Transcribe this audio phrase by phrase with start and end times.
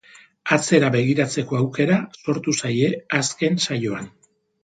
[0.55, 2.89] Atzera begiratzeko aukera sortu zaie
[3.21, 4.09] azken saioan.